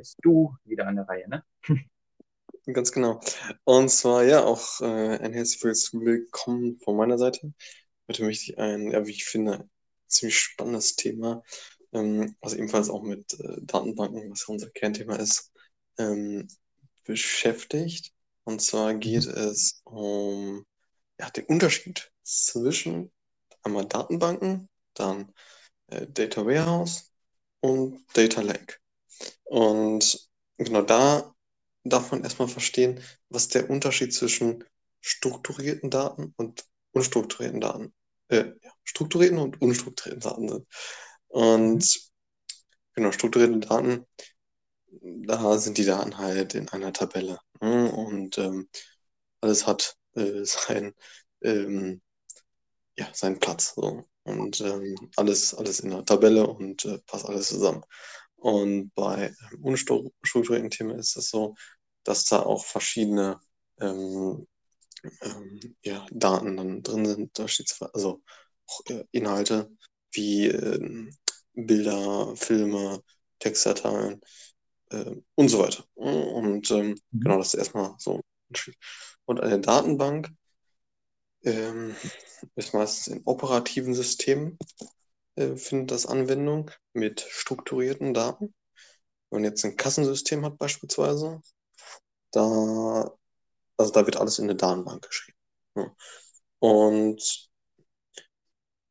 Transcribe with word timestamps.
bist 0.00 0.16
du 0.22 0.56
wieder 0.64 0.86
an 0.86 0.96
der 0.96 1.06
Reihe, 1.06 1.28
ne? 1.28 1.44
Ganz 2.72 2.90
genau. 2.90 3.20
Und 3.64 3.90
zwar, 3.90 4.24
ja, 4.24 4.42
auch 4.42 4.80
äh, 4.80 5.18
ein 5.18 5.34
herzliches 5.34 5.92
Willkommen 5.92 6.80
von 6.80 6.96
meiner 6.96 7.18
Seite. 7.18 7.52
Heute 8.08 8.24
möchte 8.24 8.50
ich 8.50 8.58
ein, 8.58 8.90
ja, 8.90 9.06
wie 9.06 9.10
ich 9.10 9.26
finde, 9.26 9.68
ziemlich 10.06 10.38
spannendes 10.38 10.96
Thema, 10.96 11.42
ähm, 11.92 12.34
was 12.40 12.54
ebenfalls 12.54 12.88
auch 12.88 13.02
mit 13.02 13.38
äh, 13.40 13.58
Datenbanken, 13.60 14.30
was 14.30 14.44
unser 14.44 14.70
Kernthema 14.70 15.16
ist, 15.16 15.52
ähm, 15.98 16.48
beschäftigt. 17.04 18.14
Und 18.44 18.62
zwar 18.62 18.94
geht 18.94 19.26
es 19.26 19.82
um 19.84 20.64
ja, 21.18 21.28
den 21.28 21.44
Unterschied 21.44 22.10
zwischen 22.22 23.12
einmal 23.62 23.84
Datenbanken, 23.84 24.70
dann 24.94 25.34
äh, 25.88 26.06
Data 26.06 26.46
Warehouse 26.46 27.12
und 27.60 28.02
Data 28.14 28.40
Lake. 28.40 28.80
Und 29.44 30.28
genau 30.58 30.82
da 30.82 31.34
darf 31.84 32.12
man 32.12 32.22
erstmal 32.22 32.48
verstehen, 32.48 33.00
was 33.28 33.48
der 33.48 33.70
Unterschied 33.70 34.14
zwischen 34.14 34.64
strukturierten 35.00 35.90
Daten 35.90 36.34
und 36.36 36.64
unstrukturierten 36.92 37.60
Daten, 37.60 37.94
äh, 38.28 38.52
strukturierten 38.84 39.38
und 39.38 39.60
unstrukturierten 39.60 40.20
Daten 40.20 40.48
sind. 40.48 40.66
Und 41.28 42.10
genau, 42.94 43.12
strukturierte 43.12 43.58
Daten, 43.60 44.06
da 45.02 45.58
sind 45.58 45.78
die 45.78 45.84
Daten 45.84 46.18
halt 46.18 46.54
in 46.54 46.68
einer 46.68 46.92
Tabelle. 46.92 47.38
Ne? 47.60 47.90
Und 47.92 48.38
ähm, 48.38 48.68
alles 49.40 49.66
hat 49.66 49.96
äh, 50.14 50.44
sein, 50.44 50.94
ähm, 51.42 52.02
ja, 52.96 53.08
seinen 53.14 53.38
Platz. 53.38 53.74
So. 53.74 54.04
Und 54.24 54.60
ähm, 54.60 55.10
alles, 55.16 55.54
alles 55.54 55.80
in 55.80 55.90
der 55.90 56.04
Tabelle 56.04 56.46
und 56.46 56.84
äh, 56.84 56.98
passt 57.06 57.26
alles 57.26 57.48
zusammen. 57.48 57.84
Und 58.40 58.92
bei 58.94 59.34
ähm, 59.52 59.64
unstrukturierten 59.64 60.70
Themen 60.70 60.98
ist 60.98 61.16
es 61.16 61.28
so, 61.30 61.54
dass 62.04 62.24
da 62.24 62.40
auch 62.40 62.64
verschiedene 62.64 63.38
ähm, 63.80 64.46
ähm, 65.22 65.76
ja, 65.82 66.06
Daten 66.10 66.56
dann 66.56 66.82
drin 66.82 67.04
sind, 67.06 67.38
also 67.92 68.22
auch 68.66 68.80
äh, 68.88 69.04
Inhalte 69.12 69.70
wie 70.12 70.46
äh, 70.46 71.10
Bilder, 71.52 72.34
Filme, 72.36 73.02
Textdateien 73.38 74.20
äh, 74.90 75.16
und 75.34 75.48
so 75.48 75.58
weiter. 75.58 75.84
Und 75.94 76.70
ähm, 76.70 76.96
mhm. 77.10 77.20
genau, 77.20 77.38
das 77.38 77.54
ist 77.54 77.58
erstmal 77.58 77.94
so. 77.98 78.20
Und 79.26 79.40
eine 79.40 79.60
Datenbank 79.60 80.30
ähm, 81.42 81.94
ist 82.56 82.74
meistens 82.74 83.06
in 83.08 83.22
operativen 83.24 83.94
Systemen 83.94 84.58
äh, 85.36 85.56
findet 85.56 85.90
das 85.90 86.06
Anwendung 86.06 86.70
mit 86.92 87.20
strukturierten 87.20 88.14
Daten. 88.14 88.54
Wenn 89.30 89.42
man 89.42 89.50
jetzt 89.50 89.64
ein 89.64 89.76
Kassensystem 89.76 90.44
hat 90.44 90.58
beispielsweise, 90.58 91.40
da, 92.32 93.10
also 93.76 93.92
da 93.92 94.06
wird 94.06 94.16
alles 94.16 94.38
in 94.38 94.44
eine 94.44 94.56
Datenbank 94.56 95.02
geschrieben. 95.02 95.38
Ja. 95.76 95.94
Und 96.58 97.50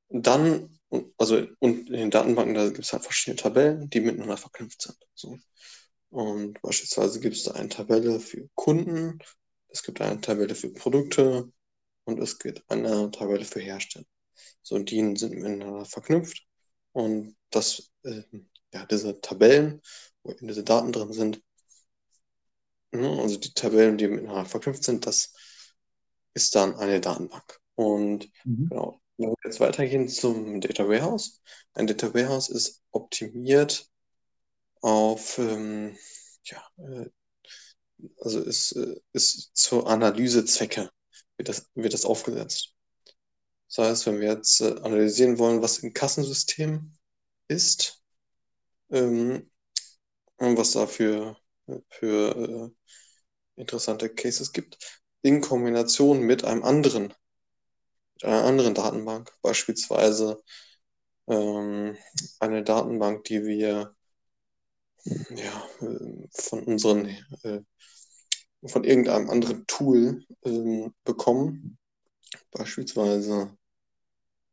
dann, 0.09 0.79
also 1.17 1.45
und 1.59 1.89
in 1.89 1.93
den 1.93 2.11
Datenbanken, 2.11 2.55
da 2.55 2.65
gibt 2.67 2.79
es 2.79 2.93
halt 2.93 3.03
verschiedene 3.03 3.41
Tabellen, 3.41 3.89
die 3.89 3.99
miteinander 3.99 4.37
verknüpft 4.37 4.81
sind. 4.81 4.97
So. 5.13 5.37
Und 6.09 6.59
beispielsweise 6.61 7.19
gibt 7.19 7.35
es 7.35 7.43
da 7.43 7.51
eine 7.51 7.69
Tabelle 7.69 8.19
für 8.19 8.49
Kunden, 8.55 9.19
es 9.67 9.83
gibt 9.83 10.01
eine 10.01 10.19
Tabelle 10.19 10.55
für 10.55 10.73
Produkte 10.73 11.51
und 12.05 12.19
es 12.19 12.39
gibt 12.39 12.63
eine 12.71 13.11
Tabelle 13.11 13.45
für 13.45 13.59
Hersteller. 13.59 14.05
So, 14.61 14.75
und 14.75 14.91
die 14.91 15.15
sind 15.17 15.33
miteinander 15.33 15.85
verknüpft. 15.85 16.45
Und 16.91 17.35
das, 17.49 17.91
äh, 18.03 18.23
ja, 18.73 18.85
diese 18.85 19.19
Tabellen, 19.21 19.81
wo 20.23 20.31
eben 20.31 20.47
diese 20.47 20.63
Daten 20.63 20.91
drin 20.91 21.13
sind, 21.13 21.41
ne, 22.91 23.19
also 23.21 23.37
die 23.37 23.53
Tabellen, 23.53 23.97
die 23.97 24.07
miteinander 24.07 24.45
verknüpft 24.45 24.83
sind, 24.83 25.05
das 25.05 25.33
ist 26.33 26.55
dann 26.55 26.75
eine 26.75 27.01
Datenbank. 27.01 27.59
Und 27.75 28.29
mhm. 28.44 28.69
genau, 28.69 29.01
wenn 29.17 29.29
wir 29.29 29.35
jetzt 29.44 29.59
weitergehen 29.59 30.07
zum 30.07 30.61
Data 30.61 30.88
Warehouse. 30.88 31.41
Ein 31.73 31.88
Data 31.88 32.13
Warehouse 32.13 32.49
ist 32.49 32.83
optimiert 32.91 33.88
auf, 34.81 35.38
ähm, 35.38 35.97
ja, 36.44 36.63
äh, 36.78 37.09
also 38.22 38.41
ist, 38.41 38.73
äh, 38.73 38.95
ist 39.13 39.51
zur 39.55 39.88
Analysezwecke 39.88 40.89
wird 41.38 41.49
das, 41.49 41.69
wird 41.73 41.94
das 41.94 42.05
aufgesetzt. 42.05 42.75
Das 43.69 43.78
heißt, 43.78 44.06
wenn 44.07 44.19
wir 44.19 44.30
jetzt 44.34 44.62
äh, 44.62 44.75
analysieren 44.81 45.38
wollen, 45.38 45.62
was 45.62 45.80
im 45.80 45.94
Kassensystem 45.94 46.94
ist, 47.47 48.03
ähm, 48.91 49.50
und 50.38 50.57
was 50.57 50.72
da 50.72 50.88
für, 50.88 51.38
äh, 52.02 52.69
interessante 53.56 54.09
Cases 54.09 54.52
gibt, 54.53 54.78
in 55.22 55.41
Kombination 55.41 56.22
mit 56.22 56.46
einem 56.46 56.63
anderen, 56.63 57.13
mit 58.16 58.24
einer 58.24 58.46
anderen 58.46 58.74
Datenbank, 58.74 59.31
beispielsweise 59.41 60.41
ähm, 61.28 61.97
eine 62.40 62.63
Datenbank, 62.63 63.25
die 63.25 63.44
wir 63.46 63.96
ja, 65.03 65.68
äh, 65.81 66.28
von 66.31 66.63
unseren 66.63 67.06
äh, 67.44 67.62
von 68.68 68.84
irgendeinem 68.84 69.29
anderen 69.29 69.66
Tool 69.68 70.25
ähm, 70.44 70.94
bekommen. 71.03 71.78
Beispielsweise 72.52 73.58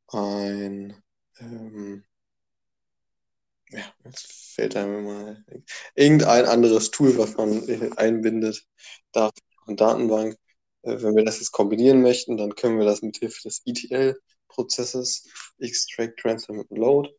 ein, 0.08 1.02
ähm, 1.38 2.04
ja, 3.70 3.82
jetzt 4.04 4.32
fällt 4.54 4.76
einem 4.76 5.04
mal 5.04 5.44
irgendein 5.94 6.46
anderes 6.46 6.90
Tool, 6.90 7.18
was 7.18 7.36
man 7.36 7.68
äh, 7.68 7.90
einbindet, 7.96 8.64
da 9.12 9.30
eine 9.66 9.76
Datenbank. 9.76 10.36
Äh, 10.82 11.02
wenn 11.02 11.16
wir 11.16 11.24
das 11.24 11.38
jetzt 11.40 11.52
kombinieren 11.52 12.02
möchten, 12.02 12.36
dann 12.36 12.54
können 12.54 12.78
wir 12.78 12.86
das 12.86 13.02
mit 13.02 13.16
Hilfe 13.18 13.42
des 13.42 13.62
ETL-Prozesses, 13.66 15.28
Extract, 15.58 16.16
Transform 16.18 16.60
und 16.60 16.78
Load. 16.78 17.10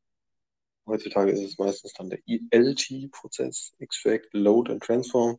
Heutzutage 0.85 1.31
ist 1.31 1.41
es 1.41 1.57
meistens 1.57 1.93
dann 1.93 2.09
der 2.09 2.19
ELT-Prozess, 2.27 3.73
Extract, 3.79 4.29
Load 4.31 4.71
und 4.71 4.81
Transform, 4.81 5.37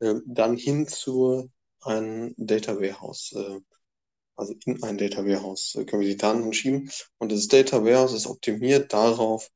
äh, 0.00 0.14
dann 0.26 0.56
hin 0.56 0.86
zu 0.86 1.50
einem 1.82 2.34
Data 2.36 2.76
Warehouse 2.76 3.34
also 4.40 4.54
in 4.64 4.82
ein 4.82 4.96
Data 4.96 5.24
Warehouse 5.24 5.74
äh, 5.76 5.84
können 5.84 6.02
wir 6.02 6.08
die 6.08 6.16
Daten 6.16 6.52
schieben. 6.52 6.90
Und 7.18 7.30
das 7.30 7.46
Data 7.46 7.84
Warehouse 7.84 8.14
ist 8.14 8.26
optimiert 8.26 8.92
darauf, 8.92 9.50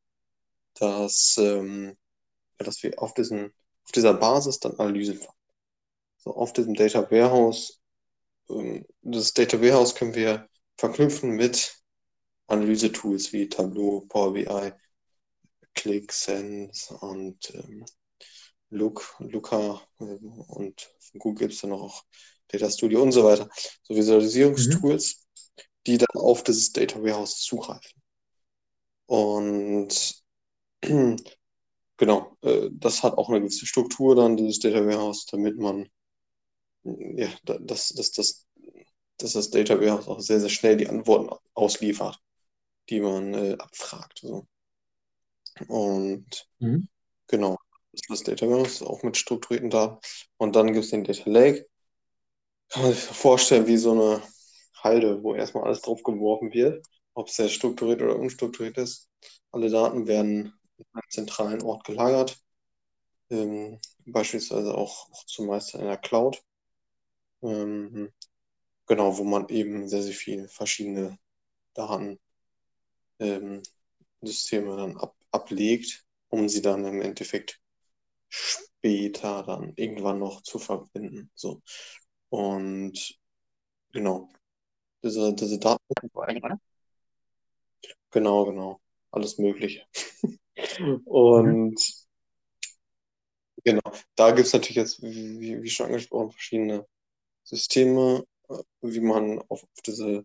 dass, 0.75 1.39
ähm, 1.39 1.97
dass 2.59 2.83
wir 2.83 3.01
auf, 3.01 3.15
diesen, 3.15 3.47
auf 3.85 3.93
dieser 3.93 4.15
Basis 4.15 4.61
dann 4.61 4.79
Analysen 4.79 5.19
fahren. 5.19 5.37
So 6.19 6.35
auf 6.37 6.53
diesem 6.53 6.75
Data 6.75 7.11
Warehouse, 7.11 7.81
ähm, 8.51 8.85
das 9.03 9.33
Data 9.33 9.61
Warehouse 9.61 9.95
können 9.95 10.15
wir 10.15 10.49
verknüpfen 10.77 11.31
mit 11.31 11.77
Analyse-Tools 12.49 13.33
wie 13.33 13.49
Tableau, 13.49 14.05
Power 14.09 14.35
BI, 14.35 14.73
ClickSense 15.75 16.95
und 16.99 17.55
ähm, 17.55 17.87
Look, 18.75 19.17
Looker 19.21 19.81
äh, 20.01 20.05
und 20.05 20.81
von 20.99 21.19
Google 21.21 21.47
gibt 21.47 21.55
es 21.55 21.61
dann 21.61 21.71
noch 21.71 22.05
Data 22.49 22.71
Studio 22.71 23.03
und 23.03 23.13
so 23.13 23.25
weiter. 23.25 23.49
So 23.83 23.95
Visualisierungstools, 23.95 25.17
mhm. 25.17 25.63
die 25.87 25.99
dann 25.99 26.21
auf 26.21 26.43
dieses 26.43 26.73
Data 26.73 27.01
Warehouse 27.01 27.41
zugreifen. 27.41 28.03
Und 29.07 30.25
genau, 31.97 32.37
äh, 32.43 32.69
das 32.73 33.03
hat 33.03 33.17
auch 33.17 33.29
eine 33.29 33.41
gewisse 33.41 33.67
Struktur 33.67 34.17
dann, 34.17 34.37
dieses 34.37 34.59
Data 34.59 34.85
Warehouse, 34.85 35.27
damit 35.27 35.59
man, 35.59 35.89
ja, 36.83 37.29
dass, 37.45 37.89
dass, 37.91 38.13
dass, 38.13 38.47
dass 39.19 39.33
das 39.33 39.51
Data 39.51 39.81
Warehouse 39.81 40.09
auch 40.09 40.21
sehr, 40.21 40.41
sehr 40.41 40.51
schnell 40.51 40.77
die 40.77 40.89
Antworten 40.89 41.35
ausliefert, 41.55 42.19
die 42.91 43.01
man 43.01 43.35
äh, 43.35 43.57
abfragt. 43.59 44.19
So. 44.21 44.47
Und 45.69 46.49
mhm. 46.59 46.89
genau, 47.29 47.59
ist 47.95 48.11
das 48.11 48.23
Data 48.23 48.47
Warehouse 48.49 48.83
auch 48.83 49.03
mit 49.03 49.17
strukturierten 49.17 49.71
Daten. 49.71 49.99
Und 50.37 50.57
dann 50.57 50.73
gibt 50.73 50.85
es 50.85 50.91
den 50.91 51.05
Data 51.05 51.29
Lake, 51.31 51.67
kann 52.69 52.83
man 52.83 52.93
sich 52.93 53.03
vorstellen 53.03 53.67
wie 53.67 53.77
so 53.77 53.93
eine 53.93 54.23
Halde, 54.83 55.23
wo 55.23 55.35
erstmal 55.35 55.65
alles 55.65 55.83
drauf 55.83 56.03
geworfen 56.03 56.53
wird, 56.53 56.85
ob 57.15 57.29
es 57.29 57.37
sehr 57.37 57.49
strukturiert 57.49 58.03
oder 58.03 58.17
unstrukturiert 58.19 58.79
ist. 58.79 59.11
Alle 59.53 59.71
Daten 59.71 60.07
werden 60.07 60.53
in 60.77 60.85
einem 60.93 61.11
zentralen 61.11 61.63
Ort 61.63 61.85
gelagert, 61.85 62.39
ähm, 63.31 63.81
beispielsweise 64.07 64.75
auch, 64.75 65.11
auch 65.11 65.25
zumeist 65.27 65.75
in 65.75 65.83
einer 65.83 65.97
Cloud. 65.97 66.43
Ähm, 67.43 68.13
genau, 68.87 69.19
wo 69.19 69.25
man 69.25 69.49
eben 69.49 69.89
sehr, 69.89 70.03
sehr 70.03 70.15
viele 70.15 70.49
verschiedene 70.49 71.19
Datensysteme 71.75 72.19
ähm, 73.21 73.63
dann 74.77 74.97
ab, 74.99 75.17
ablegt, 75.31 76.05
um 76.29 76.49
sie 76.49 76.63
dann 76.63 76.85
im 76.85 77.03
Endeffekt 77.03 77.61
später 78.29 79.43
dann 79.45 79.73
irgendwann 79.77 80.19
noch 80.19 80.43
zu 80.43 80.59
verbinden. 80.59 81.31
So. 81.35 81.63
Und 82.31 83.19
genau, 83.93 84.31
diese, 85.03 85.35
diese 85.35 85.59
Daten. 85.59 85.83
Genau, 88.11 88.45
genau. 88.47 88.81
Alles 89.11 89.39
Mögliche. 89.39 89.87
Und 91.05 91.81
Genau. 93.65 93.83
Da 94.15 94.31
gibt 94.33 94.47
es 94.47 94.53
natürlich 94.53 94.77
jetzt, 94.77 95.03
wie, 95.03 95.63
wie 95.63 95.71
schon 95.71 95.87
angesprochen, 95.87 96.33
verschiedene 96.33 96.87
Systeme, 97.45 98.25
äh, 98.49 98.63
wie 98.83 99.01
man 99.01 99.41
auf, 99.49 99.65
auf 99.65 99.83
diese 99.87 100.25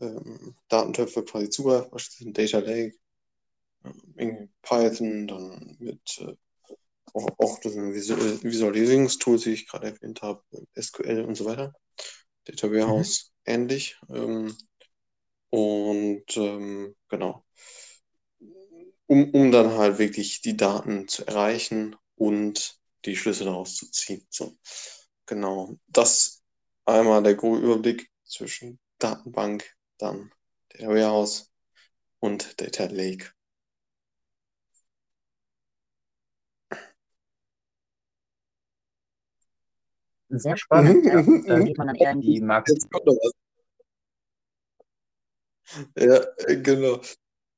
ähm, 0.00 0.54
Datentöpfe 0.68 1.24
quasi 1.24 1.50
zugreift, 1.50 1.90
beispielsweise 1.90 2.32
Data 2.32 2.58
Lake, 2.58 2.96
äh, 3.84 3.90
irgendwie 4.16 4.50
Python, 4.62 5.26
dann 5.28 5.76
mit 5.80 6.18
äh, 6.20 6.34
auch, 7.18 7.38
auch 7.38 7.58
das 7.60 7.74
Visualisierungstools, 7.74 9.42
die 9.42 9.52
ich 9.52 9.68
gerade 9.68 9.88
erwähnt 9.88 10.22
habe, 10.22 10.42
SQL 10.78 11.24
und 11.24 11.34
so 11.34 11.44
weiter. 11.44 11.72
Data 12.44 12.70
Warehouse 12.70 13.32
mhm. 13.46 13.52
ähnlich. 13.54 13.96
Ähm, 14.08 14.56
und 15.50 16.36
ähm, 16.36 16.94
genau. 17.08 17.44
Um, 19.06 19.30
um 19.30 19.50
dann 19.50 19.72
halt 19.72 19.98
wirklich 19.98 20.42
die 20.42 20.56
Daten 20.56 21.08
zu 21.08 21.26
erreichen 21.26 21.96
und 22.14 22.78
die 23.04 23.16
Schlüsse 23.16 23.44
daraus 23.44 23.76
zu 23.76 23.90
ziehen. 23.90 24.26
So. 24.30 24.58
Genau. 25.26 25.76
Das 25.86 26.42
einmal 26.84 27.22
der 27.22 27.34
grobe 27.34 27.58
Überblick 27.58 28.10
zwischen 28.24 28.78
Datenbank, 28.98 29.74
dann 29.98 30.30
Data 30.70 30.88
Warehouse 30.88 31.50
und 32.20 32.60
Data 32.60 32.84
Lake. 32.84 33.32
Sehr 40.28 40.56
spannend. 40.56 41.04
ja. 41.06 41.22
Da 41.22 41.60
geht 41.60 41.78
man 41.78 41.86
dann 41.88 41.96
eher 41.96 42.12
in 42.12 42.20
die 42.20 42.42
was. 42.42 42.64
Ja, 45.96 46.24
genau. 46.62 47.00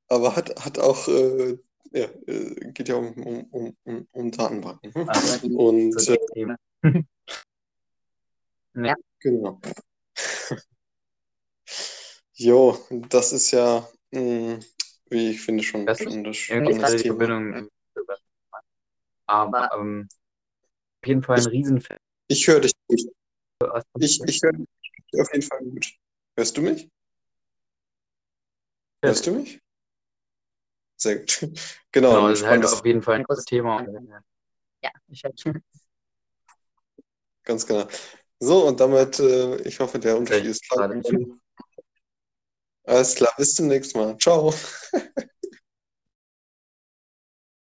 Aber 0.08 0.34
hat, 0.34 0.64
hat 0.64 0.78
auch, 0.78 1.06
äh, 1.08 1.58
ja, 1.92 2.06
äh, 2.26 2.72
geht 2.72 2.88
ja 2.88 2.96
um, 2.96 3.12
um, 3.50 3.76
um, 3.84 4.08
um 4.10 4.30
Datenbanken. 4.30 5.08
Also, 5.08 5.46
Und 5.48 5.92
so 6.00 6.14
äh, 6.34 6.54
ja. 8.74 8.94
genau. 9.20 9.60
Jo, 12.34 12.78
das 13.10 13.32
ist 13.34 13.50
ja, 13.50 13.86
mh, 14.12 14.60
wie 15.10 15.30
ich 15.32 15.42
finde, 15.42 15.62
schon, 15.62 15.84
Das 15.84 15.98
schon 15.98 16.24
das 16.24 16.36
spannende 16.38 16.96
Thema. 16.96 17.68
Aber 19.26 19.70
ähm, 19.76 20.08
auf 21.02 21.06
jeden 21.06 21.22
Fall 21.22 21.38
ein 21.38 21.46
Riesenfan. 21.46 21.98
Ich 22.30 22.46
höre 22.46 22.60
dich 22.60 22.72
gut. 22.86 23.00
Ich, 23.98 24.20
ich 24.24 24.40
höre 24.40 24.52
dich 24.52 25.20
auf 25.20 25.32
jeden 25.32 25.42
Fall 25.42 25.58
gut. 25.64 25.92
Hörst 26.36 26.56
du 26.56 26.62
mich? 26.62 26.88
Hörst 29.02 29.26
du 29.26 29.32
mich? 29.32 29.60
Sehr 30.96 31.18
gut. 31.18 31.40
Genau, 31.92 32.10
Genau, 32.14 32.28
das 32.28 32.38
ist 32.40 32.46
halt 32.46 32.64
auf 32.64 32.86
jeden 32.86 33.02
Fall 33.02 33.16
ein 33.16 33.24
großes 33.24 33.46
Thema. 33.46 33.84
Ja, 34.80 34.90
ich 35.08 35.24
ganz 37.42 37.66
genau. 37.66 37.88
So, 38.38 38.68
und 38.68 38.78
damit, 38.78 39.18
äh, 39.18 39.56
ich 39.62 39.80
hoffe, 39.80 39.98
der 39.98 40.16
Unterschied 40.16 40.46
ist 40.46 40.62
klar. 40.68 40.88
Alles 42.84 43.14
klar, 43.16 43.32
bis 43.36 43.56
zum 43.56 43.66
nächsten 43.66 43.98
Mal. 43.98 44.16
Ciao. 44.18 44.54